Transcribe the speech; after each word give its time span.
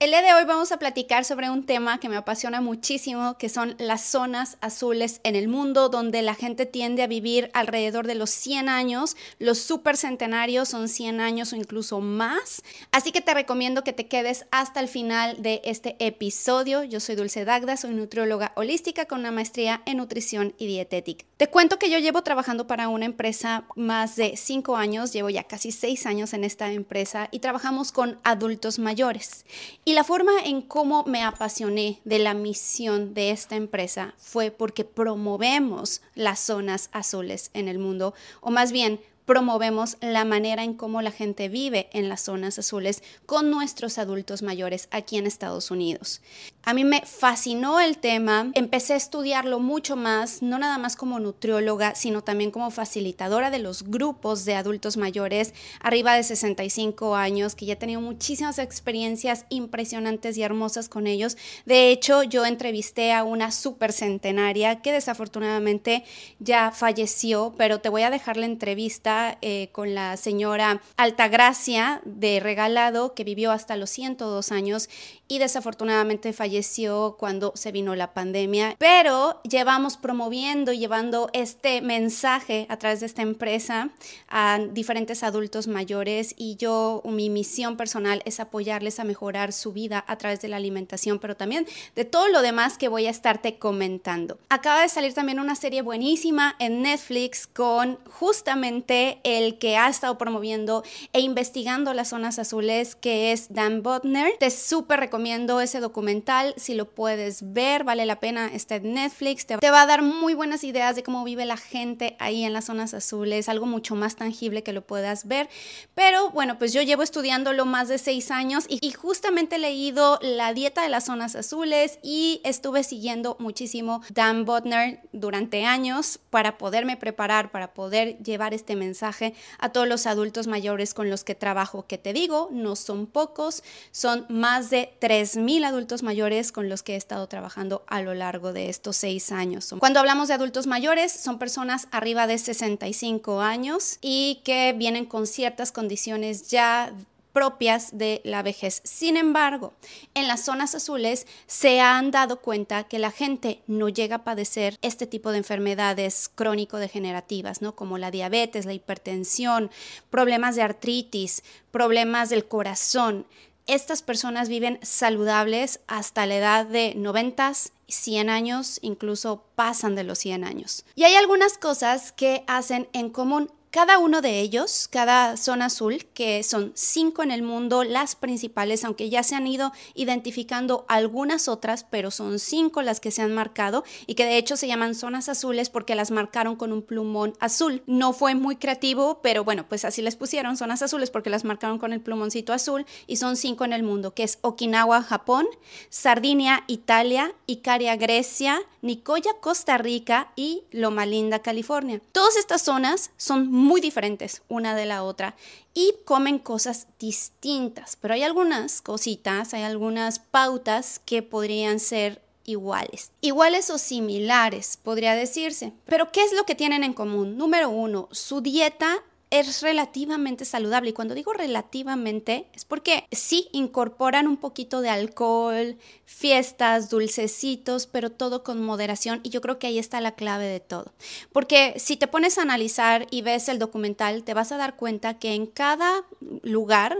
El 0.00 0.10
día 0.10 0.22
de 0.22 0.32
hoy 0.32 0.44
vamos 0.44 0.70
a 0.70 0.78
platicar 0.78 1.24
sobre 1.24 1.50
un 1.50 1.66
tema 1.66 1.98
que 1.98 2.08
me 2.08 2.14
apasiona 2.14 2.60
muchísimo, 2.60 3.36
que 3.36 3.48
son 3.48 3.74
las 3.78 4.02
zonas 4.02 4.56
azules 4.60 5.20
en 5.24 5.34
el 5.34 5.48
mundo, 5.48 5.88
donde 5.88 6.22
la 6.22 6.36
gente 6.36 6.66
tiende 6.66 7.02
a 7.02 7.08
vivir 7.08 7.50
alrededor 7.52 8.06
de 8.06 8.14
los 8.14 8.30
100 8.30 8.68
años. 8.68 9.16
Los 9.40 9.58
supercentenarios 9.58 10.68
son 10.68 10.88
100 10.88 11.20
años 11.20 11.52
o 11.52 11.56
incluso 11.56 12.00
más. 12.00 12.62
Así 12.92 13.10
que 13.10 13.20
te 13.20 13.34
recomiendo 13.34 13.82
que 13.82 13.92
te 13.92 14.06
quedes 14.06 14.46
hasta 14.52 14.78
el 14.78 14.86
final 14.86 15.42
de 15.42 15.62
este 15.64 15.96
episodio. 15.98 16.84
Yo 16.84 17.00
soy 17.00 17.16
Dulce 17.16 17.44
Dagda, 17.44 17.76
soy 17.76 17.92
nutrióloga 17.92 18.52
holística 18.54 19.06
con 19.06 19.18
una 19.18 19.32
maestría 19.32 19.82
en 19.84 19.96
nutrición 19.96 20.54
y 20.58 20.68
dietética. 20.68 21.24
Te 21.38 21.48
cuento 21.48 21.80
que 21.80 21.90
yo 21.90 21.98
llevo 21.98 22.22
trabajando 22.22 22.68
para 22.68 22.88
una 22.88 23.04
empresa 23.04 23.64
más 23.74 24.14
de 24.14 24.36
5 24.36 24.76
años, 24.76 25.12
llevo 25.12 25.28
ya 25.28 25.42
casi 25.42 25.72
6 25.72 26.06
años 26.06 26.34
en 26.34 26.44
esta 26.44 26.70
empresa 26.70 27.28
y 27.32 27.40
trabajamos 27.40 27.90
con 27.90 28.20
adultos 28.22 28.78
mayores. 28.78 29.44
Y 29.88 29.94
la 29.94 30.04
forma 30.04 30.32
en 30.44 30.60
cómo 30.60 31.04
me 31.04 31.22
apasioné 31.22 32.02
de 32.04 32.18
la 32.18 32.34
misión 32.34 33.14
de 33.14 33.30
esta 33.30 33.56
empresa 33.56 34.12
fue 34.18 34.50
porque 34.50 34.84
promovemos 34.84 36.02
las 36.14 36.40
zonas 36.40 36.90
azules 36.92 37.50
en 37.54 37.68
el 37.68 37.78
mundo, 37.78 38.12
o 38.42 38.50
más 38.50 38.70
bien 38.70 39.00
promovemos 39.28 39.98
la 40.00 40.24
manera 40.24 40.64
en 40.64 40.72
cómo 40.72 41.02
la 41.02 41.10
gente 41.10 41.50
vive 41.50 41.90
en 41.92 42.08
las 42.08 42.22
zonas 42.22 42.58
azules 42.58 43.02
con 43.26 43.50
nuestros 43.50 43.98
adultos 43.98 44.40
mayores 44.40 44.88
aquí 44.90 45.18
en 45.18 45.26
Estados 45.26 45.70
Unidos. 45.70 46.22
A 46.64 46.72
mí 46.72 46.84
me 46.84 47.02
fascinó 47.02 47.78
el 47.78 47.98
tema, 47.98 48.50
empecé 48.54 48.94
a 48.94 48.96
estudiarlo 48.96 49.60
mucho 49.60 49.96
más, 49.96 50.42
no 50.42 50.58
nada 50.58 50.78
más 50.78 50.96
como 50.96 51.20
nutrióloga, 51.20 51.94
sino 51.94 52.22
también 52.22 52.50
como 52.50 52.70
facilitadora 52.70 53.50
de 53.50 53.58
los 53.58 53.84
grupos 53.84 54.46
de 54.46 54.54
adultos 54.54 54.96
mayores 54.96 55.52
arriba 55.80 56.14
de 56.14 56.22
65 56.22 57.14
años, 57.14 57.54
que 57.54 57.66
ya 57.66 57.74
he 57.74 57.76
tenido 57.76 58.00
muchísimas 58.00 58.58
experiencias 58.58 59.44
impresionantes 59.50 60.38
y 60.38 60.42
hermosas 60.42 60.88
con 60.88 61.06
ellos. 61.06 61.36
De 61.66 61.90
hecho, 61.90 62.22
yo 62.22 62.46
entrevisté 62.46 63.12
a 63.12 63.24
una 63.24 63.50
supercentenaria 63.50 64.80
que 64.80 64.92
desafortunadamente 64.92 66.04
ya 66.38 66.70
falleció, 66.70 67.54
pero 67.58 67.80
te 67.80 67.90
voy 67.90 68.02
a 68.02 68.10
dejar 68.10 68.38
la 68.38 68.46
entrevista 68.46 69.17
eh, 69.40 69.68
con 69.72 69.94
la 69.94 70.16
señora 70.16 70.80
Altagracia 70.96 72.00
de 72.04 72.40
Regalado, 72.40 73.14
que 73.14 73.24
vivió 73.24 73.50
hasta 73.50 73.76
los 73.76 73.90
102 73.90 74.52
años 74.52 74.88
y 75.28 75.38
desafortunadamente 75.38 76.32
falleció 76.32 77.16
cuando 77.18 77.52
se 77.54 77.70
vino 77.70 77.94
la 77.94 78.14
pandemia. 78.14 78.74
Pero 78.78 79.40
llevamos 79.42 79.98
promoviendo 79.98 80.72
y 80.72 80.78
llevando 80.78 81.28
este 81.34 81.82
mensaje 81.82 82.66
a 82.70 82.78
través 82.78 83.00
de 83.00 83.06
esta 83.06 83.22
empresa 83.22 83.90
a 84.28 84.58
diferentes 84.58 85.22
adultos 85.22 85.68
mayores 85.68 86.34
y 86.36 86.56
yo, 86.56 87.02
mi 87.04 87.28
misión 87.28 87.76
personal 87.76 88.22
es 88.24 88.40
apoyarles 88.40 88.98
a 88.98 89.04
mejorar 89.04 89.52
su 89.52 89.72
vida 89.72 90.02
a 90.08 90.16
través 90.16 90.40
de 90.40 90.48
la 90.48 90.56
alimentación, 90.56 91.18
pero 91.18 91.36
también 91.36 91.66
de 91.94 92.06
todo 92.06 92.28
lo 92.28 92.40
demás 92.40 92.78
que 92.78 92.88
voy 92.88 93.06
a 93.06 93.10
estarte 93.10 93.58
comentando. 93.58 94.38
Acaba 94.48 94.82
de 94.82 94.88
salir 94.88 95.12
también 95.12 95.40
una 95.40 95.54
serie 95.54 95.82
buenísima 95.82 96.56
en 96.58 96.82
Netflix 96.82 97.46
con 97.46 97.98
justamente 98.10 99.18
el 99.24 99.58
que 99.58 99.76
ha 99.76 99.90
estado 99.90 100.16
promoviendo 100.16 100.82
e 101.12 101.20
investigando 101.20 101.92
las 101.92 102.08
zonas 102.08 102.38
azules, 102.38 102.94
que 102.94 103.32
es 103.32 103.52
Dan 103.52 103.82
Butner. 103.82 104.32
Te 104.38 104.50
súper 104.50 105.00
recomiendo 105.00 105.17
ese 105.60 105.80
documental, 105.80 106.54
si 106.56 106.74
lo 106.74 106.86
puedes 106.86 107.52
ver, 107.52 107.84
vale 107.84 108.06
la 108.06 108.20
pena, 108.20 108.50
está 108.52 108.76
en 108.76 108.94
Netflix, 108.94 109.46
te, 109.46 109.56
va 109.56 109.82
a 109.82 109.86
dar 109.86 110.02
muy 110.02 110.34
buenas 110.34 110.64
ideas 110.64 110.96
de 110.96 111.02
cómo 111.02 111.24
vive 111.24 111.44
la 111.44 111.56
gente 111.56 112.16
ahí 112.18 112.44
en 112.44 112.52
las 112.52 112.66
zonas 112.66 112.94
azules, 112.94 113.48
algo 113.48 113.66
mucho 113.66 113.94
más 113.96 114.16
tangible 114.16 114.62
que 114.62 114.72
lo 114.72 114.82
puedas 114.82 115.26
ver. 115.26 115.48
Pero 115.94 116.30
bueno, 116.30 116.58
pues 116.58 116.72
yo 116.72 116.82
llevo 116.82 117.02
estudiándolo 117.02 117.66
más 117.66 117.88
de 117.88 117.98
seis 117.98 118.30
años 118.30 118.64
y, 118.68 118.78
justamente 118.92 119.56
he 119.56 119.58
leído 119.58 120.18
la 120.22 120.52
dieta 120.54 120.82
de 120.82 120.88
las 120.88 121.04
zonas 121.04 121.36
azules 121.36 121.98
y 122.02 122.40
estuve 122.44 122.82
siguiendo 122.82 123.36
muchísimo 123.38 124.02
Dan 124.10 124.44
Butner 124.44 125.00
durante 125.12 125.64
años 125.64 126.18
para 126.30 126.58
poderme 126.58 126.96
preparar, 126.96 127.50
para 127.50 127.74
poder 127.74 128.18
llevar 128.18 128.54
este 128.54 128.76
mensaje 128.76 129.34
a 129.58 129.70
todos 129.70 129.86
los 129.86 130.06
adultos 130.06 130.46
mayores 130.46 130.94
con 130.94 131.10
los 131.10 131.24
que 131.24 131.34
trabajo, 131.34 131.86
que 131.86 131.98
te 131.98 132.12
digo, 132.12 132.48
no 132.50 132.76
son 132.76 133.06
pocos, 133.06 133.62
son 133.92 134.26
más 134.28 134.70
de 134.70 134.96
3.000 135.08 135.64
adultos 135.64 136.02
mayores 136.02 136.52
con 136.52 136.68
los 136.68 136.82
que 136.82 136.92
he 136.92 136.96
estado 136.96 137.26
trabajando 137.28 137.82
a 137.86 138.02
lo 138.02 138.12
largo 138.12 138.52
de 138.52 138.68
estos 138.68 138.96
seis 138.96 139.32
años. 139.32 139.74
Cuando 139.78 140.00
hablamos 140.00 140.28
de 140.28 140.34
adultos 140.34 140.66
mayores, 140.66 141.12
son 141.12 141.38
personas 141.38 141.88
arriba 141.92 142.26
de 142.26 142.36
65 142.36 143.40
años 143.40 143.98
y 144.02 144.42
que 144.44 144.74
vienen 144.76 145.06
con 145.06 145.26
ciertas 145.26 145.72
condiciones 145.72 146.50
ya 146.50 146.92
propias 147.32 147.96
de 147.96 148.20
la 148.24 148.42
vejez. 148.42 148.80
Sin 148.84 149.16
embargo, 149.16 149.72
en 150.14 150.26
las 150.28 150.44
zonas 150.44 150.74
azules 150.74 151.26
se 151.46 151.80
han 151.80 152.10
dado 152.10 152.40
cuenta 152.40 152.84
que 152.84 152.98
la 152.98 153.10
gente 153.10 153.62
no 153.66 153.88
llega 153.88 154.16
a 154.16 154.24
padecer 154.24 154.76
este 154.82 155.06
tipo 155.06 155.30
de 155.30 155.38
enfermedades 155.38 156.30
crónico-degenerativas, 156.34 157.62
¿no? 157.62 157.76
Como 157.76 157.96
la 157.96 158.10
diabetes, 158.10 158.66
la 158.66 158.72
hipertensión, 158.72 159.70
problemas 160.10 160.56
de 160.56 160.62
artritis, 160.62 161.44
problemas 161.70 162.28
del 162.28 162.46
corazón. 162.46 163.24
Estas 163.68 164.00
personas 164.00 164.48
viven 164.48 164.80
saludables 164.82 165.80
hasta 165.88 166.24
la 166.24 166.36
edad 166.36 166.64
de 166.64 166.94
90, 166.96 167.52
100 167.86 168.30
años, 168.30 168.78
incluso 168.80 169.44
pasan 169.56 169.94
de 169.94 170.04
los 170.04 170.18
100 170.20 170.44
años. 170.44 170.86
Y 170.94 171.04
hay 171.04 171.16
algunas 171.16 171.58
cosas 171.58 172.12
que 172.12 172.44
hacen 172.46 172.88
en 172.94 173.10
común. 173.10 173.52
Cada 173.70 173.98
uno 173.98 174.22
de 174.22 174.40
ellos, 174.40 174.88
cada 174.90 175.36
zona 175.36 175.66
azul, 175.66 176.06
que 176.14 176.42
son 176.42 176.72
cinco 176.74 177.22
en 177.22 177.30
el 177.30 177.42
mundo, 177.42 177.84
las 177.84 178.16
principales, 178.16 178.82
aunque 178.82 179.10
ya 179.10 179.22
se 179.22 179.34
han 179.34 179.46
ido 179.46 179.72
identificando 179.94 180.86
algunas 180.88 181.48
otras, 181.48 181.84
pero 181.84 182.10
son 182.10 182.38
cinco 182.38 182.80
las 182.80 182.98
que 182.98 183.10
se 183.10 183.20
han 183.20 183.34
marcado 183.34 183.84
y 184.06 184.14
que 184.14 184.24
de 184.24 184.38
hecho 184.38 184.56
se 184.56 184.68
llaman 184.68 184.94
zonas 184.94 185.28
azules 185.28 185.68
porque 185.68 185.94
las 185.94 186.10
marcaron 186.10 186.56
con 186.56 186.72
un 186.72 186.80
plumón 186.80 187.34
azul. 187.40 187.82
No 187.86 188.14
fue 188.14 188.34
muy 188.34 188.56
creativo, 188.56 189.20
pero 189.22 189.44
bueno, 189.44 189.68
pues 189.68 189.84
así 189.84 190.00
les 190.00 190.16
pusieron 190.16 190.56
zonas 190.56 190.80
azules 190.80 191.10
porque 191.10 191.28
las 191.28 191.44
marcaron 191.44 191.78
con 191.78 191.92
el 191.92 192.00
plumoncito 192.00 192.54
azul 192.54 192.86
y 193.06 193.16
son 193.16 193.36
cinco 193.36 193.66
en 193.66 193.74
el 193.74 193.82
mundo, 193.82 194.14
que 194.14 194.22
es 194.22 194.38
Okinawa, 194.40 195.02
Japón, 195.02 195.46
Sardinia, 195.90 196.64
Italia, 196.68 197.34
Icaria, 197.46 197.96
Grecia, 197.96 198.60
Nicoya, 198.80 199.32
Costa 199.40 199.76
Rica 199.76 200.32
y 200.36 200.62
Loma 200.70 201.04
Linda, 201.04 201.40
California. 201.40 202.00
Todas 202.12 202.36
estas 202.36 202.62
zonas 202.62 203.10
son 203.16 203.57
muy 203.58 203.80
diferentes 203.80 204.42
una 204.48 204.74
de 204.74 204.86
la 204.86 205.02
otra 205.02 205.34
y 205.74 205.94
comen 206.04 206.38
cosas 206.38 206.86
distintas, 206.98 207.96
pero 207.96 208.14
hay 208.14 208.22
algunas 208.22 208.80
cositas, 208.80 209.52
hay 209.52 209.62
algunas 209.62 210.18
pautas 210.18 211.00
que 211.04 211.22
podrían 211.22 211.80
ser 211.80 212.22
iguales. 212.44 213.12
Iguales 213.20 213.68
o 213.68 213.76
similares, 213.76 214.78
podría 214.82 215.14
decirse. 215.14 215.74
Pero 215.84 216.10
¿qué 216.12 216.24
es 216.24 216.32
lo 216.32 216.44
que 216.44 216.54
tienen 216.54 216.82
en 216.82 216.94
común? 216.94 217.36
Número 217.36 217.68
uno, 217.68 218.08
su 218.10 218.40
dieta 218.40 219.02
es 219.30 219.62
relativamente 219.62 220.44
saludable. 220.44 220.90
Y 220.90 220.92
cuando 220.92 221.14
digo 221.14 221.32
relativamente 221.32 222.46
es 222.54 222.64
porque 222.64 223.04
sí 223.12 223.48
incorporan 223.52 224.26
un 224.26 224.36
poquito 224.36 224.80
de 224.80 224.90
alcohol, 224.90 225.76
fiestas, 226.04 226.90
dulcecitos, 226.90 227.86
pero 227.86 228.10
todo 228.10 228.42
con 228.42 228.62
moderación. 228.62 229.20
Y 229.22 229.30
yo 229.30 229.40
creo 229.40 229.58
que 229.58 229.66
ahí 229.66 229.78
está 229.78 230.00
la 230.00 230.12
clave 230.12 230.46
de 230.46 230.60
todo. 230.60 230.92
Porque 231.32 231.74
si 231.78 231.96
te 231.96 232.06
pones 232.06 232.38
a 232.38 232.42
analizar 232.42 233.06
y 233.10 233.22
ves 233.22 233.48
el 233.48 233.58
documental, 233.58 234.24
te 234.24 234.34
vas 234.34 234.52
a 234.52 234.56
dar 234.56 234.76
cuenta 234.76 235.18
que 235.18 235.34
en 235.34 235.46
cada 235.46 236.04
lugar 236.42 236.96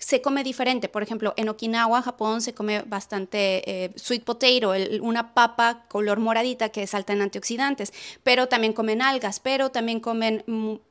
se 0.00 0.22
come 0.22 0.42
diferente. 0.42 0.88
Por 0.88 1.02
ejemplo, 1.02 1.34
en 1.36 1.50
Okinawa, 1.50 2.02
Japón, 2.02 2.40
se 2.40 2.54
come 2.54 2.82
bastante 2.86 3.62
eh, 3.70 3.92
sweet 3.96 4.24
potato, 4.24 4.72
una 5.02 5.34
papa 5.34 5.84
color 5.88 6.18
moradita 6.18 6.70
que 6.70 6.82
es 6.82 6.94
alta 6.94 7.12
en 7.12 7.20
antioxidantes, 7.20 7.92
pero 8.22 8.48
también 8.48 8.72
comen 8.72 9.02
algas, 9.02 9.40
pero 9.40 9.70
también 9.70 10.00
comen 10.00 10.42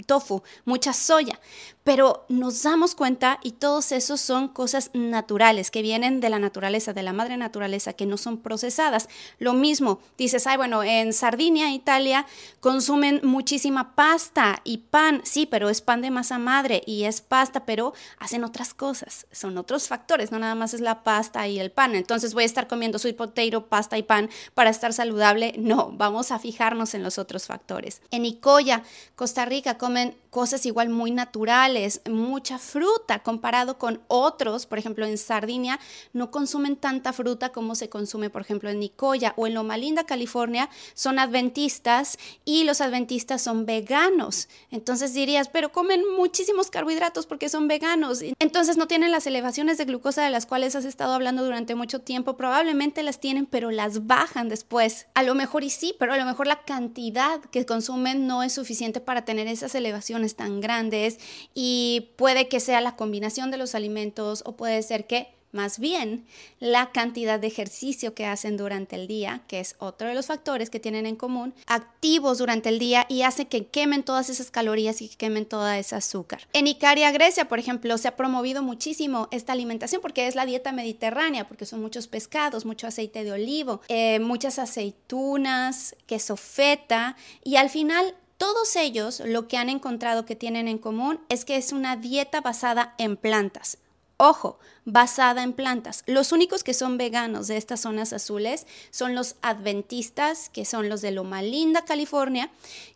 tofu, 0.05 0.43
mucha 0.63 0.93
soya. 0.93 1.39
Pero 1.83 2.25
nos 2.29 2.61
damos 2.61 2.93
cuenta 2.93 3.39
y 3.41 3.53
todos 3.53 3.91
esos 3.91 4.21
son 4.21 4.47
cosas 4.47 4.91
naturales 4.93 5.71
que 5.71 5.81
vienen 5.81 6.19
de 6.19 6.29
la 6.29 6.37
naturaleza, 6.37 6.93
de 6.93 7.01
la 7.01 7.13
madre 7.13 7.35
naturaleza, 7.35 7.93
que 7.93 8.05
no 8.05 8.15
son 8.15 8.37
procesadas. 8.37 9.09
Lo 9.39 9.53
mismo, 9.53 9.99
dices, 10.17 10.45
ay, 10.45 10.57
bueno, 10.57 10.83
en 10.83 11.13
Sardinia, 11.13 11.71
Italia, 11.71 12.27
consumen 12.59 13.21
muchísima 13.23 13.95
pasta 13.95 14.61
y 14.63 14.77
pan, 14.77 15.21
sí, 15.23 15.47
pero 15.47 15.69
es 15.69 15.81
pan 15.81 16.01
de 16.01 16.11
masa 16.11 16.37
madre 16.37 16.83
y 16.85 17.05
es 17.05 17.21
pasta, 17.21 17.65
pero 17.65 17.93
hacen 18.19 18.43
otras 18.43 18.75
cosas 18.75 18.98
son 19.31 19.57
otros 19.57 19.87
factores, 19.87 20.31
no 20.31 20.39
nada 20.39 20.55
más 20.55 20.73
es 20.73 20.81
la 20.81 21.03
pasta 21.03 21.47
y 21.47 21.59
el 21.59 21.71
pan. 21.71 21.95
Entonces 21.95 22.33
voy 22.33 22.43
a 22.43 22.45
estar 22.45 22.67
comiendo 22.67 22.99
sweet 22.99 23.15
potato, 23.15 23.67
pasta 23.67 23.97
y 23.97 24.03
pan 24.03 24.29
para 24.53 24.69
estar 24.69 24.93
saludable. 24.93 25.53
No, 25.57 25.91
vamos 25.93 26.31
a 26.31 26.39
fijarnos 26.39 26.93
en 26.93 27.03
los 27.03 27.17
otros 27.17 27.47
factores. 27.47 28.01
En 28.11 28.23
Nicoya, 28.23 28.83
Costa 29.15 29.45
Rica, 29.45 29.77
comen 29.77 30.17
cosas 30.29 30.65
igual 30.65 30.89
muy 30.89 31.11
naturales, 31.11 32.01
mucha 32.09 32.59
fruta 32.59 33.19
comparado 33.19 33.77
con 33.77 34.01
otros, 34.07 34.65
por 34.65 34.77
ejemplo 34.77 35.05
en 35.05 35.17
Sardinia 35.17 35.79
no 36.13 36.31
consumen 36.31 36.75
tanta 36.75 37.13
fruta 37.13 37.49
como 37.49 37.75
se 37.75 37.89
consume 37.89 38.29
por 38.29 38.41
ejemplo 38.41 38.69
en 38.69 38.79
Nicoya 38.79 39.33
o 39.37 39.47
en 39.47 39.53
Loma 39.55 39.77
Linda, 39.77 40.05
California, 40.05 40.69
son 40.93 41.19
adventistas 41.19 42.17
y 42.45 42.63
los 42.63 42.81
adventistas 42.81 43.41
son 43.41 43.65
veganos. 43.65 44.49
Entonces 44.71 45.13
dirías, 45.13 45.49
pero 45.49 45.71
comen 45.71 46.03
muchísimos 46.15 46.69
carbohidratos 46.69 47.25
porque 47.25 47.49
son 47.49 47.67
veganos. 47.67 48.21
Entonces 48.39 48.77
no 48.77 48.87
tienen 48.89 49.11
las 49.11 49.25
elevaciones 49.25 49.77
de 49.77 49.85
glucosa 49.85 50.25
de 50.25 50.31
las 50.31 50.45
cuales 50.45 50.75
has 50.75 50.83
estado 50.83 51.13
hablando 51.13 51.45
durante 51.45 51.75
mucho 51.75 52.01
tiempo, 52.01 52.35
probablemente 52.35 53.03
las 53.03 53.21
tienen, 53.21 53.45
pero 53.45 53.71
las 53.71 54.07
bajan 54.07 54.49
después. 54.49 55.07
A 55.13 55.23
lo 55.23 55.33
mejor 55.33 55.63
y 55.63 55.69
sí, 55.69 55.95
pero 55.97 56.11
a 56.11 56.17
lo 56.17 56.25
mejor 56.25 56.47
la 56.47 56.63
cantidad 56.63 57.39
que 57.39 57.65
consumen 57.65 58.27
no 58.27 58.43
es 58.43 58.51
suficiente 58.51 58.99
para 58.99 59.23
tener 59.23 59.47
esas 59.47 59.75
elevaciones 59.75 60.35
tan 60.35 60.59
grandes 60.59 61.19
y 61.53 62.09
puede 62.17 62.49
que 62.49 62.59
sea 62.59 62.81
la 62.81 62.97
combinación 62.97 63.51
de 63.51 63.57
los 63.57 63.75
alimentos 63.75 64.43
o 64.45 64.57
puede 64.57 64.83
ser 64.83 65.07
que 65.07 65.38
más 65.51 65.79
bien 65.79 66.25
la 66.59 66.91
cantidad 66.91 67.39
de 67.39 67.47
ejercicio 67.47 68.13
que 68.13 68.25
hacen 68.25 68.57
durante 68.57 68.95
el 68.95 69.07
día, 69.07 69.41
que 69.47 69.59
es 69.59 69.75
otro 69.79 70.07
de 70.07 70.15
los 70.15 70.27
factores 70.27 70.69
que 70.69 70.79
tienen 70.79 71.05
en 71.05 71.15
común, 71.15 71.53
activos 71.67 72.37
durante 72.37 72.69
el 72.69 72.79
día 72.79 73.05
y 73.09 73.21
hace 73.21 73.47
que 73.47 73.67
quemen 73.67 74.03
todas 74.03 74.29
esas 74.29 74.51
calorías 74.51 75.01
y 75.01 75.09
que 75.09 75.17
quemen 75.17 75.45
toda 75.45 75.77
esa 75.77 75.99
azúcar. 75.99 76.47
En 76.53 76.67
Icaria, 76.67 77.11
Grecia, 77.11 77.47
por 77.47 77.59
ejemplo, 77.59 77.97
se 77.97 78.07
ha 78.07 78.15
promovido 78.15 78.63
muchísimo 78.63 79.27
esta 79.31 79.53
alimentación 79.53 80.01
porque 80.01 80.27
es 80.27 80.35
la 80.35 80.45
dieta 80.45 80.71
mediterránea, 80.71 81.47
porque 81.47 81.65
son 81.65 81.81
muchos 81.81 82.07
pescados, 82.07 82.65
mucho 82.65 82.87
aceite 82.87 83.23
de 83.23 83.31
olivo, 83.31 83.81
eh, 83.87 84.19
muchas 84.19 84.57
aceitunas, 84.59 85.95
queso 86.07 86.35
feta 86.35 87.15
y 87.43 87.57
al 87.57 87.69
final 87.69 88.15
todos 88.37 88.75
ellos 88.75 89.21
lo 89.25 89.47
que 89.47 89.57
han 89.57 89.69
encontrado 89.69 90.25
que 90.25 90.35
tienen 90.35 90.67
en 90.67 90.77
común 90.77 91.19
es 91.29 91.45
que 91.45 91.57
es 91.57 91.71
una 91.73 91.97
dieta 91.97 92.41
basada 92.41 92.95
en 92.97 93.17
plantas. 93.17 93.77
Ojo, 94.21 94.59
basada 94.91 95.43
en 95.43 95.53
plantas. 95.53 96.03
Los 96.07 96.31
únicos 96.31 96.63
que 96.63 96.73
son 96.73 96.97
veganos 96.97 97.47
de 97.47 97.57
estas 97.57 97.81
zonas 97.81 98.11
azules 98.13 98.65
son 98.91 99.15
los 99.15 99.35
adventistas, 99.41 100.49
que 100.49 100.65
son 100.65 100.89
los 100.89 101.01
de 101.01 101.11
Loma 101.11 101.41
Linda, 101.41 101.85
California, 101.85 102.49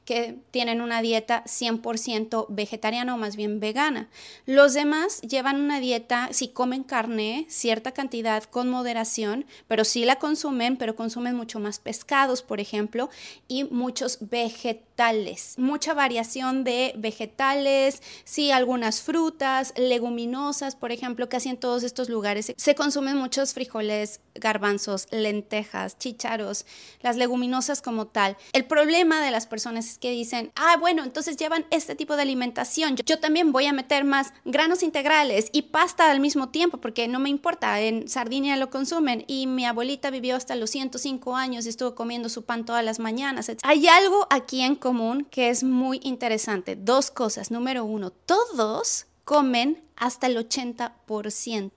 que 0.06 0.38
tienen 0.52 0.82
una 0.82 1.02
dieta 1.02 1.44
100% 1.46 2.48
vegetariana 2.50 3.16
o 3.16 3.18
más 3.18 3.36
bien 3.36 3.60
vegana. 3.60 4.10
Los 4.46 4.74
demás 4.74 5.22
llevan 5.22 5.62
una 5.62 5.80
dieta, 5.80 6.30
si 6.32 6.50
comen 6.50 6.84
carne, 6.84 7.46
cierta 7.48 7.92
cantidad 7.92 8.44
con 8.44 8.70
moderación, 8.70 9.46
pero 9.68 9.86
sí 9.86 10.04
la 10.04 10.18
consumen, 10.18 10.78
pero 10.78 10.96
consumen 10.96 11.36
mucho 11.36 11.60
más 11.60 11.80
pescados, 11.80 12.42
por 12.42 12.60
ejemplo, 12.60 13.10
y 13.48 13.64
muchos 13.66 14.18
vegetales. 14.20 15.56
Mucha 15.58 15.94
variación 15.94 16.64
de 16.64 16.94
vegetales, 16.98 18.02
sí, 18.26 18.52
algunas 18.52 19.02
frutas, 19.02 19.74
leguminosas, 19.78 20.76
por 20.76 20.92
ejemplo, 20.92 21.30
casi 21.30 21.50
en 21.50 21.58
todos 21.58 21.83
estos 21.84 22.10
lugares 22.10 22.54
se 22.56 22.76
consumen 22.76 23.18
muchos 23.18 23.54
frijoles, 23.54 24.22
garbanzos, 24.36 25.08
lentejas, 25.12 25.98
chícharos, 25.98 26.66
las 27.02 27.18
leguminosas 27.18 27.82
como 27.82 28.08
tal. 28.08 28.38
El 28.54 28.66
problema 28.66 29.22
de 29.22 29.32
las 29.32 29.48
personas 29.48 29.88
es 29.88 29.98
que 29.98 30.12
dicen, 30.12 30.52
ah, 30.56 30.78
bueno, 30.80 31.04
entonces 31.04 31.38
llevan 31.38 31.66
este 31.72 31.96
tipo 31.96 32.16
de 32.16 32.24
alimentación. 32.24 32.96
Yo, 33.06 33.20
también 33.20 33.52
voy 33.52 33.66
a 33.66 33.74
meter 33.74 34.04
más 34.04 34.34
granos 34.46 34.84
integrales 34.84 35.50
y 35.52 35.64
pasta 35.64 36.10
al 36.10 36.20
mismo 36.20 36.50
tiempo 36.50 36.78
porque 36.78 37.08
no 37.08 37.20
me 37.20 37.30
importa. 37.30 37.80
En 37.80 38.08
Sardinia 38.08 38.58
lo 38.58 38.70
consumen 38.70 39.24
y 39.28 39.48
mi 39.48 39.66
abuelita 39.66 40.10
vivió 40.10 40.36
hasta 40.36 40.56
los 40.56 40.70
105 40.72 41.36
años 41.36 41.66
y 41.66 41.70
estuvo 41.70 41.96
comiendo 41.96 42.30
su 42.30 42.44
pan 42.44 42.66
todas 42.66 42.84
las 42.84 43.00
mañanas. 43.00 43.52
Hay 43.64 43.88
algo 43.88 44.28
aquí 44.30 44.62
en 44.62 44.76
común 44.76 45.28
que 45.30 45.50
es 45.50 45.64
muy 45.64 46.00
interesante. 46.04 46.76
Dos 46.76 47.12
cosas. 47.12 47.52
Número 47.52 47.86
uno, 47.86 48.12
todos 48.12 49.08
comen 49.26 49.84
hasta 49.96 50.28
el 50.28 50.38
80%. 50.38 51.72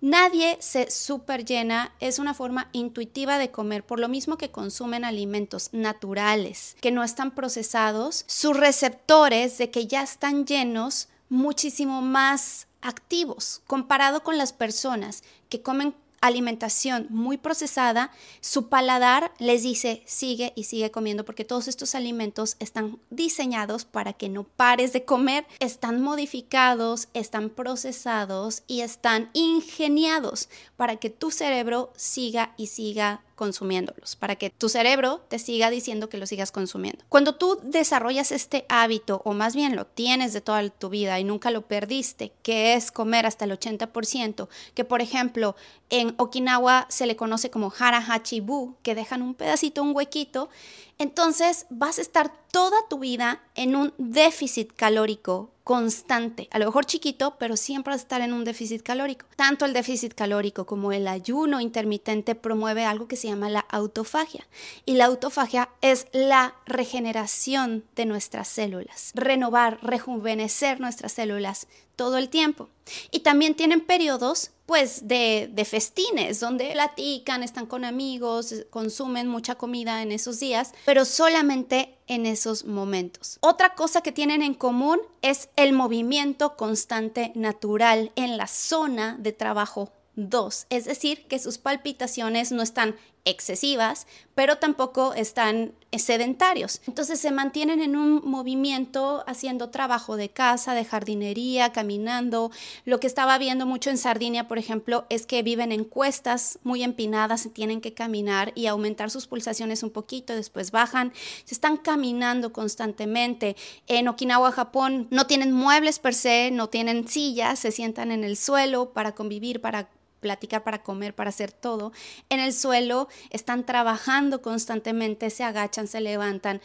Nadie 0.00 0.58
se 0.60 0.90
super 0.90 1.44
llena, 1.44 1.92
es 2.00 2.18
una 2.18 2.34
forma 2.34 2.68
intuitiva 2.72 3.38
de 3.38 3.50
comer, 3.50 3.84
por 3.84 3.98
lo 3.98 4.08
mismo 4.08 4.36
que 4.36 4.50
consumen 4.50 5.04
alimentos 5.04 5.70
naturales, 5.72 6.76
que 6.80 6.92
no 6.92 7.02
están 7.02 7.34
procesados, 7.34 8.24
sus 8.28 8.56
receptores 8.56 9.58
de 9.58 9.70
que 9.70 9.86
ya 9.86 10.02
están 10.02 10.46
llenos 10.46 11.08
muchísimo 11.28 12.02
más 12.02 12.68
activos 12.82 13.62
comparado 13.66 14.22
con 14.22 14.38
las 14.38 14.52
personas 14.52 15.24
que 15.48 15.62
comen 15.62 15.94
alimentación 16.20 17.06
muy 17.10 17.36
procesada, 17.36 18.10
su 18.40 18.68
paladar 18.68 19.32
les 19.38 19.62
dice 19.62 20.02
sigue 20.06 20.52
y 20.56 20.64
sigue 20.64 20.90
comiendo 20.90 21.24
porque 21.24 21.44
todos 21.44 21.68
estos 21.68 21.94
alimentos 21.94 22.56
están 22.58 22.98
diseñados 23.10 23.84
para 23.84 24.12
que 24.12 24.28
no 24.28 24.44
pares 24.44 24.92
de 24.92 25.04
comer, 25.04 25.46
están 25.60 26.02
modificados, 26.02 27.08
están 27.14 27.50
procesados 27.50 28.62
y 28.66 28.80
están 28.80 29.30
ingeniados 29.32 30.48
para 30.76 30.96
que 30.96 31.10
tu 31.10 31.30
cerebro 31.30 31.92
siga 31.96 32.54
y 32.56 32.68
siga 32.68 33.22
consumiéndolos, 33.36 34.16
para 34.16 34.34
que 34.34 34.50
tu 34.50 34.68
cerebro 34.68 35.20
te 35.28 35.38
siga 35.38 35.70
diciendo 35.70 36.08
que 36.08 36.18
lo 36.18 36.26
sigas 36.26 36.50
consumiendo. 36.50 37.04
Cuando 37.08 37.36
tú 37.36 37.60
desarrollas 37.62 38.32
este 38.32 38.66
hábito, 38.68 39.22
o 39.24 39.34
más 39.34 39.54
bien 39.54 39.76
lo 39.76 39.86
tienes 39.86 40.32
de 40.32 40.40
toda 40.40 40.68
tu 40.70 40.88
vida 40.88 41.20
y 41.20 41.24
nunca 41.24 41.50
lo 41.52 41.62
perdiste, 41.62 42.32
que 42.42 42.74
es 42.74 42.90
comer 42.90 43.26
hasta 43.26 43.44
el 43.44 43.52
80%, 43.52 44.48
que 44.74 44.84
por 44.84 45.02
ejemplo 45.02 45.54
en 45.90 46.14
Okinawa 46.16 46.86
se 46.88 47.06
le 47.06 47.14
conoce 47.14 47.50
como 47.50 47.72
hara 47.78 47.98
hachibu, 47.98 48.74
que 48.82 48.94
dejan 48.94 49.22
un 49.22 49.34
pedacito, 49.34 49.82
un 49.82 49.94
huequito, 49.94 50.48
entonces 50.98 51.66
vas 51.70 51.98
a 51.98 52.02
estar 52.02 52.32
toda 52.50 52.76
tu 52.88 52.98
vida 52.98 53.42
en 53.54 53.76
un 53.76 53.92
déficit 53.98 54.72
calórico 54.72 55.50
constante, 55.66 56.48
a 56.52 56.60
lo 56.60 56.66
mejor 56.66 56.86
chiquito, 56.86 57.34
pero 57.40 57.56
siempre 57.56 57.90
vas 57.90 58.02
a 58.02 58.04
estar 58.04 58.20
en 58.20 58.32
un 58.32 58.44
déficit 58.44 58.82
calórico. 58.82 59.26
Tanto 59.34 59.64
el 59.64 59.72
déficit 59.72 60.14
calórico 60.14 60.64
como 60.64 60.92
el 60.92 61.08
ayuno 61.08 61.60
intermitente 61.60 62.36
promueve 62.36 62.84
algo 62.84 63.08
que 63.08 63.16
se 63.16 63.26
llama 63.26 63.50
la 63.50 63.66
autofagia. 63.68 64.46
Y 64.84 64.94
la 64.94 65.06
autofagia 65.06 65.68
es 65.80 66.06
la 66.12 66.54
regeneración 66.66 67.84
de 67.96 68.06
nuestras 68.06 68.46
células, 68.46 69.10
renovar, 69.16 69.80
rejuvenecer 69.82 70.78
nuestras 70.78 71.10
células 71.10 71.66
todo 71.96 72.18
el 72.18 72.28
tiempo. 72.28 72.68
Y 73.10 73.20
también 73.20 73.54
tienen 73.54 73.80
periodos 73.80 74.50
pues 74.66 75.06
de, 75.06 75.48
de, 75.52 75.64
festines 75.64 76.40
donde 76.40 76.72
platican, 76.72 77.44
están 77.44 77.66
con 77.66 77.84
amigos, 77.84 78.52
consumen 78.70 79.28
mucha 79.28 79.54
comida 79.54 80.02
en 80.02 80.10
esos 80.10 80.40
días, 80.40 80.72
pero 80.84 81.04
solamente 81.04 81.96
en 82.08 82.26
esos 82.26 82.64
momentos. 82.64 83.38
Otra 83.40 83.74
cosa 83.74 84.00
que 84.00 84.10
tienen 84.10 84.42
en 84.42 84.54
común 84.54 84.98
es 85.22 85.50
el 85.54 85.72
movimiento 85.72 86.56
constante 86.56 87.30
natural 87.36 88.10
en 88.16 88.36
la 88.36 88.48
zona 88.48 89.16
de 89.20 89.32
trabajo 89.32 89.92
2, 90.16 90.66
es 90.70 90.86
decir, 90.86 91.26
que 91.28 91.38
sus 91.38 91.58
palpitaciones 91.58 92.50
no 92.50 92.62
están 92.62 92.96
excesivas, 93.26 94.06
pero 94.34 94.56
tampoco 94.56 95.12
están 95.12 95.72
sedentarios. 95.98 96.80
Entonces 96.86 97.18
se 97.20 97.30
mantienen 97.30 97.80
en 97.80 97.96
un 97.96 98.22
movimiento 98.24 99.24
haciendo 99.26 99.70
trabajo 99.70 100.16
de 100.16 100.28
casa, 100.28 100.74
de 100.74 100.84
jardinería, 100.84 101.72
caminando. 101.72 102.50
Lo 102.84 103.00
que 103.00 103.06
estaba 103.06 103.38
viendo 103.38 103.66
mucho 103.66 103.90
en 103.90 103.98
Sardinia, 103.98 104.46
por 104.46 104.58
ejemplo, 104.58 105.06
es 105.08 105.26
que 105.26 105.42
viven 105.42 105.72
en 105.72 105.84
cuestas 105.84 106.58
muy 106.62 106.82
empinadas, 106.82 107.48
tienen 107.52 107.80
que 107.80 107.94
caminar 107.94 108.52
y 108.54 108.66
aumentar 108.66 109.10
sus 109.10 109.26
pulsaciones 109.26 109.82
un 109.82 109.90
poquito, 109.90 110.34
después 110.34 110.70
bajan, 110.70 111.12
se 111.44 111.54
están 111.54 111.76
caminando 111.76 112.52
constantemente. 112.52 113.56
En 113.86 114.08
Okinawa, 114.08 114.52
Japón, 114.52 115.08
no 115.10 115.26
tienen 115.26 115.52
muebles 115.52 115.98
per 115.98 116.14
se, 116.14 116.50
no 116.50 116.68
tienen 116.68 117.08
sillas, 117.08 117.58
se 117.58 117.72
sientan 117.72 118.12
en 118.12 118.22
el 118.22 118.36
suelo 118.36 118.92
para 118.92 119.14
convivir, 119.14 119.60
para 119.60 119.88
platicar, 120.20 120.64
para 120.64 120.82
comer, 120.82 121.14
para 121.14 121.30
hacer 121.30 121.52
todo. 121.52 121.92
En 122.28 122.40
el 122.40 122.52
suelo 122.52 123.08
están 123.30 123.64
trabajando 123.64 124.42
constantemente, 124.42 125.30
se 125.30 125.44
agachan, 125.44 125.86
se 125.86 126.00
levantan 126.00 126.60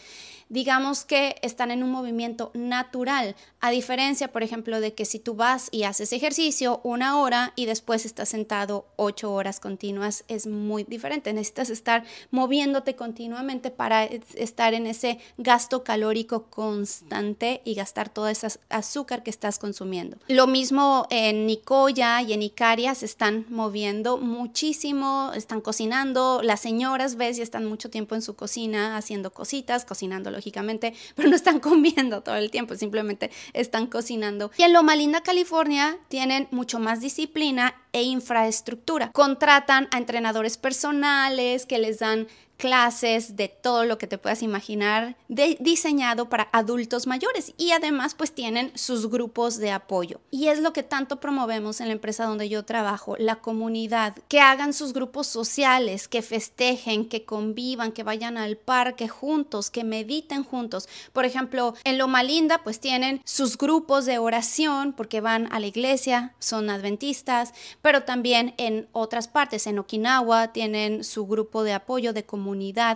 digamos 0.51 1.05
que 1.05 1.37
están 1.41 1.71
en 1.71 1.81
un 1.81 1.91
movimiento 1.91 2.51
natural, 2.53 3.37
a 3.61 3.71
diferencia, 3.71 4.33
por 4.33 4.43
ejemplo, 4.43 4.81
de 4.81 4.93
que 4.93 5.05
si 5.05 5.17
tú 5.17 5.33
vas 5.33 5.69
y 5.71 5.83
haces 5.83 6.11
ejercicio 6.11 6.81
una 6.83 7.19
hora 7.19 7.53
y 7.55 7.67
después 7.67 8.05
estás 8.05 8.27
sentado 8.27 8.85
ocho 8.97 9.31
horas 9.31 9.61
continuas, 9.61 10.25
es 10.27 10.47
muy 10.47 10.83
diferente. 10.83 11.31
Necesitas 11.31 11.69
estar 11.69 12.03
moviéndote 12.31 12.97
continuamente 12.97 13.71
para 13.71 14.03
estar 14.03 14.73
en 14.73 14.87
ese 14.87 15.19
gasto 15.37 15.85
calórico 15.85 16.47
constante 16.49 17.61
y 17.63 17.73
gastar 17.73 18.09
todo 18.09 18.27
ese 18.27 18.47
azúcar 18.67 19.23
que 19.23 19.29
estás 19.29 19.57
consumiendo. 19.57 20.17
Lo 20.27 20.47
mismo 20.47 21.07
en 21.09 21.45
Nicoya 21.47 22.21
y 22.23 22.33
en 22.33 22.41
Icaria 22.41 22.93
se 22.93 23.05
moviendo 23.49 24.17
muchísimo, 24.17 25.31
están 25.35 25.61
cocinando, 25.61 26.41
las 26.43 26.59
señoras, 26.59 27.15
ves, 27.15 27.37
y 27.37 27.41
están 27.41 27.65
mucho 27.65 27.89
tiempo 27.89 28.15
en 28.15 28.21
su 28.21 28.35
cocina 28.35 28.97
haciendo 28.97 29.31
cositas, 29.31 29.85
cocinando 29.85 30.31
lógicamente, 30.31 30.93
pero 31.15 31.29
no 31.29 31.35
están 31.35 31.59
comiendo 31.59 32.21
todo 32.21 32.35
el 32.35 32.51
tiempo, 32.51 32.75
simplemente 32.75 33.31
están 33.53 33.87
cocinando. 33.87 34.51
Y 34.57 34.63
en 34.63 34.73
Loma 34.73 34.95
Linda, 34.95 35.21
California, 35.21 35.97
tienen 36.07 36.47
mucho 36.51 36.79
más 36.79 37.01
disciplina 37.01 37.75
e 37.93 38.03
infraestructura. 38.03 39.11
Contratan 39.11 39.87
a 39.91 39.97
entrenadores 39.97 40.57
personales 40.57 41.65
que 41.65 41.79
les 41.79 41.99
dan 41.99 42.27
clases, 42.61 43.35
de 43.35 43.47
todo 43.47 43.85
lo 43.85 43.97
que 43.97 44.05
te 44.05 44.19
puedas 44.19 44.43
imaginar, 44.43 45.15
diseñado 45.27 46.29
para 46.29 46.47
adultos 46.51 47.07
mayores 47.07 47.55
y 47.57 47.71
además 47.71 48.13
pues 48.13 48.33
tienen 48.33 48.71
sus 48.75 49.09
grupos 49.09 49.57
de 49.57 49.71
apoyo. 49.71 50.21
Y 50.29 50.49
es 50.49 50.59
lo 50.59 50.71
que 50.71 50.83
tanto 50.83 51.19
promovemos 51.19 51.81
en 51.81 51.87
la 51.87 51.93
empresa 51.93 52.25
donde 52.25 52.49
yo 52.49 52.63
trabajo, 52.63 53.15
la 53.17 53.37
comunidad, 53.37 54.15
que 54.27 54.41
hagan 54.41 54.73
sus 54.73 54.93
grupos 54.93 55.25
sociales, 55.25 56.07
que 56.07 56.21
festejen, 56.21 57.09
que 57.09 57.25
convivan, 57.25 57.93
que 57.93 58.03
vayan 58.03 58.37
al 58.37 58.57
parque 58.57 59.07
juntos, 59.07 59.71
que 59.71 59.83
mediten 59.83 60.43
juntos. 60.43 60.87
Por 61.13 61.25
ejemplo, 61.25 61.73
en 61.83 61.97
Loma 61.97 62.21
Linda 62.21 62.61
pues 62.63 62.79
tienen 62.79 63.21
sus 63.25 63.57
grupos 63.57 64.05
de 64.05 64.19
oración 64.19 64.93
porque 64.93 65.19
van 65.19 65.51
a 65.51 65.59
la 65.59 65.65
iglesia, 65.65 66.35
son 66.37 66.69
adventistas, 66.69 67.55
pero 67.81 68.03
también 68.03 68.53
en 68.57 68.87
otras 68.91 69.27
partes, 69.27 69.65
en 69.65 69.79
Okinawa 69.79 70.49
tienen 70.49 71.03
su 71.03 71.25
grupo 71.25 71.63
de 71.63 71.73
apoyo 71.73 72.13
de 72.13 72.23
comunidad 72.23 72.50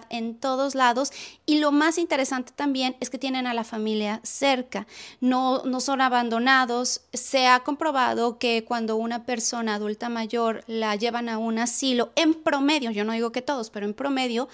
en 0.09 0.35
todos 0.35 0.75
lados 0.75 1.11
y 1.45 1.59
lo 1.59 1.71
más 1.71 1.97
interesante 1.97 2.51
también 2.55 2.95
es 2.99 3.09
que 3.09 3.17
tienen 3.17 3.47
a 3.47 3.53
la 3.53 3.63
familia 3.63 4.19
cerca, 4.23 4.87
no, 5.21 5.63
no 5.63 5.79
son 5.79 6.01
abandonados, 6.01 7.01
se 7.13 7.47
ha 7.47 7.61
comprobado 7.61 8.37
que 8.37 8.63
cuando 8.65 8.95
una 8.95 9.25
persona 9.25 9.75
adulta 9.75 10.09
mayor 10.09 10.63
la 10.67 10.95
llevan 10.95 11.29
a 11.29 11.37
un 11.37 11.59
asilo, 11.59 12.11
en 12.15 12.33
promedio, 12.33 12.91
yo 12.91 13.03
no 13.03 13.13
digo 13.13 13.31
que 13.31 13.41
todos, 13.41 13.69
pero 13.69 13.85
en 13.85 13.93
promedio, 13.93 14.47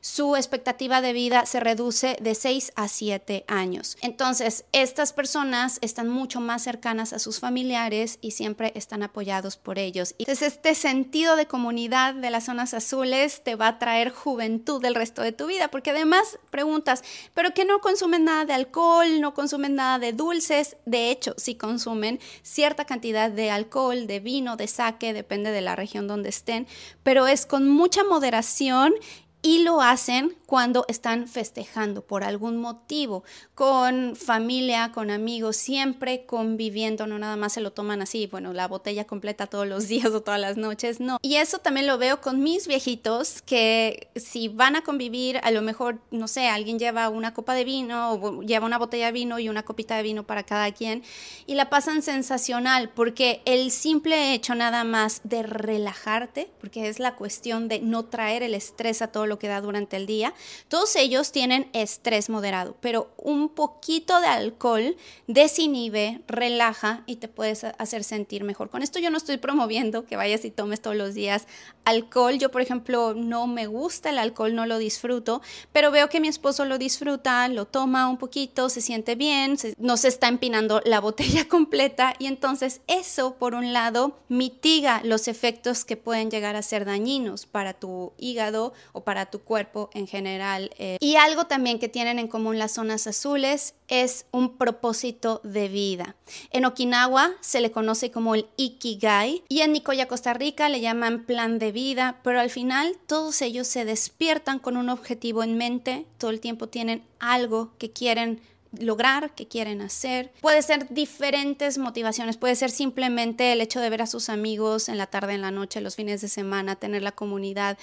su 0.00 0.36
expectativa 0.36 1.00
de 1.00 1.12
vida 1.12 1.46
se 1.46 1.58
reduce 1.58 2.16
de 2.20 2.36
6 2.36 2.72
a 2.76 2.86
7 2.86 3.44
años. 3.48 3.96
Entonces, 4.02 4.64
estas 4.72 5.12
personas 5.12 5.78
están 5.80 6.08
mucho 6.08 6.40
más 6.40 6.62
cercanas 6.62 7.12
a 7.12 7.18
sus 7.18 7.40
familiares 7.40 8.18
y 8.20 8.30
siempre 8.30 8.72
están 8.76 9.02
apoyados 9.02 9.56
por 9.56 9.80
ellos. 9.80 10.14
Entonces, 10.18 10.54
este 10.54 10.76
sentido 10.76 11.34
de 11.34 11.46
comunidad 11.46 12.14
de 12.14 12.30
las 12.30 12.44
zonas 12.44 12.72
azules 12.72 13.42
te 13.42 13.56
va 13.56 13.66
a 13.68 13.78
traer 13.78 14.10
juventud 14.10 14.45
del 14.48 14.94
resto 14.94 15.22
de 15.22 15.32
tu 15.32 15.46
vida, 15.46 15.68
porque 15.68 15.90
además 15.90 16.38
preguntas, 16.50 17.02
pero 17.34 17.52
que 17.52 17.64
no 17.64 17.80
consumen 17.80 18.24
nada 18.24 18.44
de 18.44 18.52
alcohol, 18.52 19.20
no 19.20 19.34
consumen 19.34 19.74
nada 19.74 19.98
de 19.98 20.12
dulces. 20.12 20.76
De 20.86 21.10
hecho, 21.10 21.34
sí 21.36 21.54
consumen 21.54 22.20
cierta 22.42 22.84
cantidad 22.84 23.30
de 23.30 23.50
alcohol, 23.50 24.06
de 24.06 24.20
vino, 24.20 24.56
de 24.56 24.66
sake, 24.66 25.12
depende 25.12 25.50
de 25.50 25.60
la 25.60 25.76
región 25.76 26.06
donde 26.06 26.28
estén, 26.28 26.66
pero 27.02 27.26
es 27.26 27.46
con 27.46 27.68
mucha 27.68 28.04
moderación 28.04 28.94
y 29.42 29.62
lo 29.62 29.80
hacen 29.80 30.36
cuando 30.46 30.84
están 30.88 31.26
festejando 31.26 32.02
por 32.02 32.24
algún 32.24 32.56
motivo, 32.56 33.24
con 33.54 34.14
familia, 34.16 34.92
con 34.92 35.10
amigos, 35.10 35.56
siempre 35.56 36.24
conviviendo, 36.24 37.06
no 37.06 37.18
nada 37.18 37.36
más 37.36 37.52
se 37.52 37.60
lo 37.60 37.72
toman 37.72 38.00
así, 38.00 38.28
bueno, 38.28 38.52
la 38.52 38.68
botella 38.68 39.06
completa 39.06 39.48
todos 39.48 39.66
los 39.66 39.88
días 39.88 40.06
o 40.06 40.22
todas 40.22 40.40
las 40.40 40.56
noches, 40.56 41.00
no. 41.00 41.18
Y 41.22 41.36
eso 41.36 41.58
también 41.58 41.86
lo 41.86 41.98
veo 41.98 42.20
con 42.20 42.42
mis 42.42 42.68
viejitos, 42.68 43.42
que 43.42 44.08
si 44.14 44.48
van 44.48 44.76
a 44.76 44.82
convivir, 44.82 45.40
a 45.42 45.50
lo 45.50 45.62
mejor, 45.62 45.98
no 46.10 46.28
sé, 46.28 46.48
alguien 46.48 46.78
lleva 46.78 47.08
una 47.08 47.34
copa 47.34 47.54
de 47.54 47.64
vino 47.64 48.12
o 48.12 48.42
lleva 48.42 48.66
una 48.66 48.78
botella 48.78 49.06
de 49.06 49.12
vino 49.12 49.38
y 49.38 49.48
una 49.48 49.64
copita 49.64 49.96
de 49.96 50.02
vino 50.02 50.26
para 50.26 50.44
cada 50.44 50.70
quien 50.72 51.02
y 51.46 51.54
la 51.54 51.70
pasan 51.70 52.02
sensacional, 52.02 52.90
porque 52.90 53.42
el 53.44 53.70
simple 53.70 54.32
hecho 54.32 54.54
nada 54.54 54.84
más 54.84 55.20
de 55.24 55.42
relajarte, 55.42 56.48
porque 56.60 56.88
es 56.88 57.00
la 57.00 57.16
cuestión 57.16 57.68
de 57.68 57.80
no 57.80 58.04
traer 58.04 58.42
el 58.42 58.54
estrés 58.54 59.02
a 59.02 59.08
todo 59.08 59.26
lo 59.26 59.38
que 59.38 59.48
da 59.48 59.60
durante 59.60 59.96
el 59.96 60.06
día. 60.06 60.34
Todos 60.68 60.96
ellos 60.96 61.32
tienen 61.32 61.68
estrés 61.72 62.28
moderado, 62.28 62.76
pero 62.80 63.10
un 63.16 63.48
poquito 63.48 64.20
de 64.20 64.26
alcohol 64.26 64.96
desinhibe, 65.26 66.20
relaja 66.26 67.02
y 67.06 67.16
te 67.16 67.28
puedes 67.28 67.64
hacer 67.64 68.04
sentir 68.04 68.44
mejor. 68.44 68.70
Con 68.70 68.82
esto 68.82 68.98
yo 68.98 69.10
no 69.10 69.18
estoy 69.18 69.36
promoviendo 69.36 70.04
que 70.04 70.16
vayas 70.16 70.44
y 70.44 70.50
tomes 70.50 70.80
todos 70.80 70.96
los 70.96 71.14
días 71.14 71.46
alcohol. 71.84 72.38
Yo, 72.38 72.50
por 72.50 72.60
ejemplo, 72.60 73.14
no 73.14 73.46
me 73.46 73.66
gusta 73.66 74.10
el 74.10 74.18
alcohol, 74.18 74.54
no 74.54 74.66
lo 74.66 74.78
disfruto, 74.78 75.40
pero 75.72 75.90
veo 75.90 76.08
que 76.08 76.20
mi 76.20 76.28
esposo 76.28 76.64
lo 76.64 76.78
disfruta, 76.78 77.48
lo 77.48 77.66
toma 77.66 78.08
un 78.08 78.18
poquito, 78.18 78.68
se 78.68 78.80
siente 78.80 79.14
bien, 79.14 79.56
no 79.78 79.96
se 79.96 80.08
está 80.08 80.28
empinando 80.28 80.80
la 80.84 81.00
botella 81.06 81.48
completa 81.48 82.14
y 82.18 82.26
entonces 82.26 82.80
eso, 82.86 83.34
por 83.34 83.54
un 83.54 83.72
lado, 83.72 84.18
mitiga 84.28 85.00
los 85.04 85.28
efectos 85.28 85.84
que 85.84 85.96
pueden 85.96 86.30
llegar 86.30 86.56
a 86.56 86.62
ser 86.62 86.84
dañinos 86.84 87.46
para 87.46 87.74
tu 87.74 88.12
hígado 88.18 88.72
o 88.92 89.02
para 89.02 89.26
tu 89.26 89.40
cuerpo 89.40 89.90
en 89.94 90.06
general. 90.06 90.25
Eh. 90.26 90.98
Y 91.00 91.16
algo 91.16 91.46
también 91.46 91.78
que 91.78 91.88
tienen 91.88 92.18
en 92.18 92.28
común 92.28 92.58
las 92.58 92.72
zonas 92.72 93.06
azules 93.06 93.74
es 93.88 94.26
un 94.32 94.56
propósito 94.56 95.40
de 95.44 95.68
vida. 95.68 96.16
En 96.50 96.64
Okinawa 96.64 97.32
se 97.40 97.60
le 97.60 97.70
conoce 97.70 98.10
como 98.10 98.34
el 98.34 98.46
Ikigai 98.56 99.44
y 99.48 99.60
en 99.60 99.72
Nicoya, 99.72 100.08
Costa 100.08 100.34
Rica 100.34 100.68
le 100.68 100.80
llaman 100.80 101.24
plan 101.24 101.58
de 101.58 101.72
vida, 101.72 102.20
pero 102.24 102.40
al 102.40 102.50
final 102.50 102.96
todos 103.06 103.40
ellos 103.42 103.66
se 103.68 103.84
despiertan 103.84 104.58
con 104.58 104.76
un 104.76 104.88
objetivo 104.88 105.42
en 105.42 105.56
mente, 105.56 106.06
todo 106.18 106.30
el 106.30 106.40
tiempo 106.40 106.68
tienen 106.68 107.04
algo 107.20 107.70
que 107.78 107.92
quieren 107.92 108.40
lograr, 108.78 109.34
que 109.34 109.48
quieren 109.48 109.80
hacer. 109.80 110.32
Puede 110.40 110.62
ser 110.62 110.88
diferentes 110.90 111.78
motivaciones, 111.78 112.36
puede 112.36 112.56
ser 112.56 112.70
simplemente 112.70 113.52
el 113.52 113.60
hecho 113.60 113.80
de 113.80 113.90
ver 113.90 114.02
a 114.02 114.06
sus 114.06 114.28
amigos 114.28 114.88
en 114.88 114.98
la 114.98 115.06
tarde, 115.06 115.34
en 115.34 115.42
la 115.42 115.50
noche, 115.50 115.80
los 115.80 115.96
fines 115.96 116.20
de 116.20 116.28
semana, 116.28 116.76
tener 116.76 117.02
la 117.02 117.12
comunidad, 117.12 117.78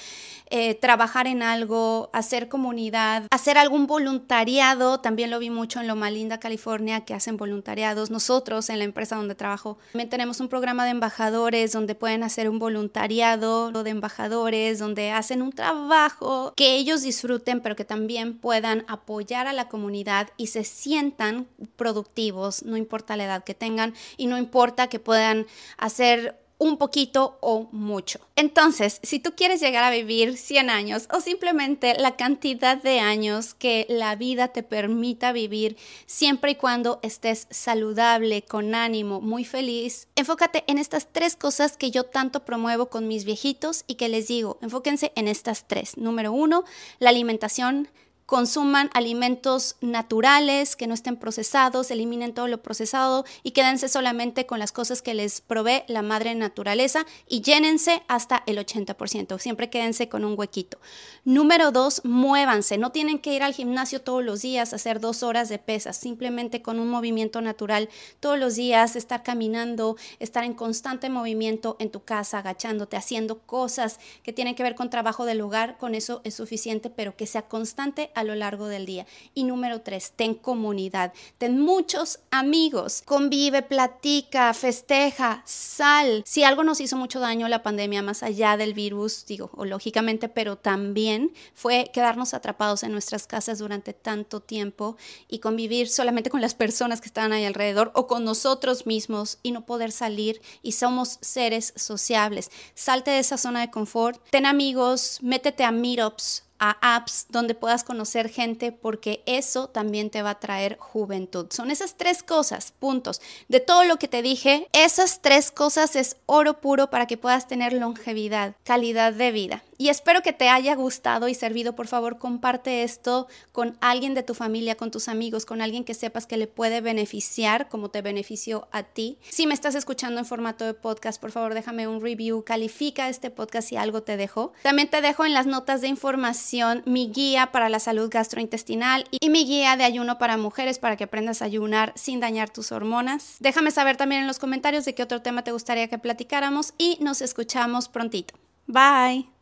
eh, 0.50 0.75
trabajar 0.75 1.28
en 1.28 1.44
algo, 1.44 2.10
hacer 2.13 2.50
comunidad, 2.50 3.28
hacer 3.32 3.58
algún 3.58 3.88
voluntariado. 3.88 5.00
También 5.00 5.32
lo 5.32 5.40
vi 5.40 5.50
mucho 5.50 5.80
en 5.80 5.88
Loma 5.88 6.10
Linda, 6.12 6.40
California, 6.40 7.02
que 7.02 7.13
hacen 7.13 7.38
voluntariados. 7.38 8.12
Nosotros 8.12 8.70
en 8.70 8.80
la 8.80 8.86
empresa 8.86 9.16
donde 9.16 9.36
trabajo 9.36 9.78
también 9.92 10.10
tenemos 10.10 10.40
un 10.40 10.48
programa 10.48 10.86
de 10.86 10.92
embajadores 10.92 11.72
donde 11.72 11.96
pueden 11.96 12.24
hacer 12.24 12.50
un 12.50 12.60
voluntariado 12.60 13.72
de 13.72 13.90
embajadores, 13.90 14.80
donde 14.80 15.12
hacen 15.12 15.42
un 15.42 15.52
trabajo 15.52 16.54
que 16.56 16.75
ellos 16.75 17.02
disfruten, 17.02 17.62
pero 17.62 17.75
que 17.75 17.86
también 17.86 18.38
puedan 18.38 18.86
apoyar 18.88 19.48
a 19.48 19.54
la 19.54 19.70
comunidad 19.70 20.30
y 20.38 20.48
se 20.48 20.63
sientan 20.74 21.48
productivos, 21.75 22.63
no 22.63 22.77
importa 22.77 23.15
la 23.15 23.25
edad 23.25 23.44
que 23.44 23.53
tengan 23.53 23.94
y 24.18 24.27
no 24.27 24.38
importa 24.38 24.88
que 24.88 25.00
puedan 25.00 25.46
hacer 25.77 26.44
un 26.63 26.77
poquito 26.77 27.38
o 27.42 27.68
mucho. 27.74 28.20
Entonces, 28.38 29.00
si 29.03 29.20
tú 29.20 29.34
quieres 29.36 29.60
llegar 29.60 29.84
a 29.84 29.92
vivir 29.92 30.38
100 30.38 30.70
años 30.70 31.08
o 31.12 31.20
simplemente 31.20 31.96
la 32.00 32.15
cantidad 32.15 32.82
de 32.82 33.00
años 33.01 33.53
que 33.53 33.86
la 33.89 34.15
vida 34.15 34.48
te 34.50 34.63
permita 34.63 35.34
vivir, 35.34 35.75
siempre 36.06 36.51
y 36.51 36.56
cuando 36.56 37.00
estés 37.03 37.48
saludable, 37.50 38.44
con 38.44 38.75
ánimo, 38.75 39.20
muy 39.20 39.44
feliz, 39.44 40.08
enfócate 40.15 40.63
en 40.68 40.77
estas 40.77 41.12
tres 41.12 41.36
cosas 41.36 41.75
que 41.75 41.92
yo 41.92 42.06
tanto 42.06 42.46
promuevo 42.46 42.89
con 42.89 43.10
mis 43.10 43.25
viejitos 43.25 43.84
y 43.86 43.96
que 43.96 44.08
les 44.08 44.27
digo, 44.27 44.58
enfóquense 44.62 45.12
en 45.15 45.27
estas 45.27 45.68
tres. 45.68 45.98
Número 45.98 46.32
uno, 46.32 46.63
la 47.00 47.10
alimentación 47.10 47.89
consuman 48.34 48.90
alimentos 48.96 49.75
naturales, 49.80 50.75
que 50.75 50.88
no 50.88 50.96
estén 50.96 51.18
procesados, 51.18 51.92
eliminen 51.92 52.34
todo 52.34 52.48
lo 52.48 52.63
procesado 52.63 53.25
y 53.44 53.52
quédense 53.52 53.88
solamente 53.88 54.48
con 54.48 54.58
las 54.58 54.72
cosas 54.72 55.04
que 55.04 55.13
les 55.13 55.40
provee 55.40 55.84
la 55.88 56.02
madre 56.02 56.34
naturaleza 56.34 57.06
y 57.30 57.42
llénense 57.42 58.02
hasta 58.08 58.42
el 58.48 58.58
80%. 58.58 59.38
Siempre 59.38 59.70
quédense 59.70 60.10
con 60.10 60.25
un 60.25 60.34
huequito. 60.36 60.80
Número 61.25 61.70
dos, 61.70 62.02
muévanse. 62.06 62.80
No 62.80 62.92
tienen 62.92 63.20
que 63.20 63.36
ir 63.36 63.44
al 63.44 63.54
gimnasio 63.54 64.02
todos 64.02 64.24
los 64.24 64.42
días 64.42 64.74
a 64.74 64.78
hacer 64.78 65.00
dos 65.00 65.22
horas 65.22 65.48
de 65.48 65.60
pesas, 65.60 65.96
simplemente 65.96 66.63
con 66.63 66.80
un 66.80 66.90
movimiento 66.90 67.40
natural 67.40 67.88
todos 68.20 68.40
los 68.40 68.56
días, 68.56 68.96
estar 68.96 69.22
caminando, 69.22 69.96
estar 70.18 70.44
en 70.44 70.56
constante 70.56 71.08
movimiento 71.08 71.75
en 71.78 71.92
tu 71.92 72.04
casa, 72.04 72.40
agachándote, 72.40 72.98
haciendo 72.98 73.44
cosas 73.44 74.00
que 74.24 74.34
tienen 74.34 74.56
que 74.56 74.63
ver 74.63 74.74
con 74.74 74.90
trabajo 74.90 75.25
del 75.25 75.42
hogar, 75.42 75.78
con 75.78 75.94
eso 75.94 76.22
es 76.24 76.34
suficiente, 76.34 76.90
pero 76.90 77.16
que 77.16 77.28
sea 77.28 77.44
constante 77.44 78.10
a 78.24 78.25
lo 78.25 78.36
largo 78.36 78.68
del 78.68 78.86
día. 78.86 79.06
Y 79.34 79.44
número 79.44 79.82
tres, 79.82 80.13
ten 80.15 80.34
comunidad, 80.34 81.13
ten 81.38 81.60
muchos 81.60 82.20
amigos, 82.32 83.03
convive, 83.06 83.62
platica, 83.62 84.53
festeja, 84.53 85.44
sal. 85.46 86.24
Si 86.25 86.44
algo 86.44 86.63
nos 86.63 86.82
hizo 86.82 86.98
mucho 86.98 87.20
daño 87.20 87.48
la 87.48 87.63
pandemia, 87.63 88.01
más 88.01 88.24
allá 88.24 88.58
del 88.58 88.74
virus, 88.74 89.25
digo, 89.25 89.51
o 89.53 89.65
lógicamente, 89.65 90.30
pero 90.30 90.58
también 90.58 91.34
fue 91.53 91.92
quedarnos 91.94 92.34
atrapados 92.34 92.84
en 92.84 92.92
nuestras 92.92 93.27
casas 93.27 93.60
durante 93.60 93.94
tanto 93.94 94.39
tiempo 94.42 94.98
y 95.27 95.39
convivir 95.39 95.89
solamente 95.89 96.30
con 96.30 96.42
las 96.42 96.56
personas 96.56 97.01
que 97.01 97.08
estaban 97.08 97.34
ahí 97.34 97.46
alrededor 97.46 97.92
o 97.96 98.08
con 98.08 98.24
nosotros 98.24 98.86
mismos 98.86 99.39
y 99.44 99.51
no 99.51 99.65
poder 99.65 99.92
salir 99.92 100.42
y 100.62 100.74
somos 100.74 101.20
seres 101.22 101.74
sociables. 101.75 102.50
Salte 102.74 103.12
de 103.12 103.20
esa 103.20 103.38
zona 103.38 103.62
de 103.62 103.72
confort, 103.72 104.22
ten 104.30 104.46
amigos, 104.46 105.20
métete 105.22 105.63
a 105.63 105.72
meetups, 105.72 106.44
a 106.63 106.96
apps 106.96 107.25
donde 107.29 107.55
puedas 107.55 107.84
conocer 107.84 108.29
gente 108.29 108.72
porque 108.72 109.22
eso 109.25 109.67
también 109.67 110.10
te 110.10 110.22
va 110.22 110.29
a 110.32 110.39
traer 110.39 110.77
juventud. 110.79 111.48
Son 111.50 111.72
esas 111.72 111.96
tres 111.96 112.24
cosas, 112.24 112.72
puntos. 112.79 113.22
De 113.50 113.60
todo 113.60 113.84
lo 113.84 113.98
que 113.98 114.08
te 114.08 114.22
dije, 114.22 114.70
esas 114.72 115.22
tres 115.22 115.51
cosas 115.51 115.98
es 115.98 116.15
oro 116.25 116.62
puro 116.62 116.89
para 116.89 117.05
que 117.05 117.17
puedas 117.17 117.50
tener 117.50 117.74
longevidad, 117.74 118.55
calidad 118.63 119.12
de 119.12 119.32
vida. 119.34 119.63
Y 119.77 119.89
espero 119.89 120.22
que 120.22 120.34
te 120.34 120.50
haya 120.50 120.75
gustado 120.75 121.27
y 121.27 121.36
servido. 121.36 121.75
Por 121.75 121.88
favor, 121.88 122.18
comparte 122.18 122.84
esto 122.84 123.27
con 123.51 123.77
alguien 123.82 124.13
de 124.13 124.24
tu 124.24 124.34
familia, 124.34 124.75
con 124.75 124.92
tus 124.92 125.08
amigos, 125.08 125.46
con 125.46 125.62
alguien 125.62 125.84
que 125.84 125.94
sepas 125.94 126.27
que 126.27 126.38
le 126.38 126.48
puede 126.48 126.82
beneficiar 126.82 127.70
como 127.70 127.89
te 127.89 128.01
benefició 128.01 128.68
a 128.72 128.84
ti. 128.84 129.18
Si 129.30 129.48
me 129.48 129.53
estás 129.53 129.75
escuchando 129.75 130.20
en 130.20 130.25
formato 130.25 130.65
de 130.65 130.74
podcast, 130.74 131.20
por 131.20 131.32
favor, 131.32 131.53
déjame 131.53 131.88
un 131.88 132.01
review, 132.01 132.44
califica 132.44 133.10
este 133.10 133.30
podcast 133.30 133.70
si 133.70 133.75
algo 133.75 134.03
te 134.03 134.18
dejó. 134.18 134.53
También 134.63 134.89
te 134.89 135.01
dejo 135.01 135.25
en 135.25 135.34
las 135.34 135.46
notas 135.46 135.82
de 135.82 135.88
información 135.88 136.84
mi 136.86 137.12
guía 137.12 137.51
para 137.51 137.70
la 137.70 137.80
salud 137.80 138.10
gastrointestinal 138.12 139.08
y 139.12 139.30
mi 139.30 139.46
guía 139.46 139.75
de 139.77 139.84
ayuno 139.84 140.18
para 140.18 140.38
mujeres 140.38 140.80
para 140.80 140.98
que 140.98 141.06
aprendas 141.06 141.42
a 141.42 141.46
ayunar 141.46 141.94
sin 141.96 142.20
dañar 142.20 142.50
tus 142.50 142.72
hormonas. 142.72 143.38
Déjame 143.39 143.72
saber 143.72 143.98
también 143.98 144.22
en 144.22 144.27
los 144.27 144.39
comentarios 144.39 144.86
de 144.86 144.96
qué 144.96 145.03
otro 145.03 145.22
tema 145.22 145.44
te 145.44 145.51
gustaría 145.51 145.88
que 145.88 145.98
platicáramos 145.98 146.74
y 146.77 146.98
nos 147.01 147.22
escuchamos 147.22 147.89
prontito. 147.89 148.36
Bye. 148.68 149.33